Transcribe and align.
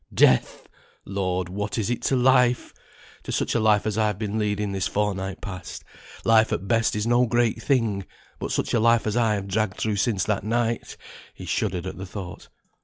Death! 0.15 0.65
Lord, 1.05 1.47
what 1.47 1.77
is 1.77 1.91
it 1.91 2.01
to 2.05 2.15
Life? 2.15 2.73
To 3.21 3.31
such 3.31 3.53
a 3.53 3.59
life 3.59 3.85
as 3.85 3.99
I've 3.99 4.17
been 4.17 4.39
leading 4.39 4.71
this 4.71 4.87
fortnight 4.87 5.41
past. 5.41 5.83
Life 6.25 6.51
at 6.51 6.67
best 6.67 6.95
is 6.95 7.05
no 7.05 7.27
great 7.27 7.61
thing; 7.61 8.07
but 8.39 8.51
such 8.51 8.73
a 8.73 8.79
life 8.79 9.05
as 9.05 9.15
I 9.15 9.35
have 9.35 9.47
dragged 9.47 9.77
through 9.77 9.97
since 9.97 10.23
that 10.23 10.43
night," 10.43 10.97
he 11.35 11.45
shuddered 11.45 11.85
at 11.85 11.99
the 11.99 12.07
thought. 12.07 12.47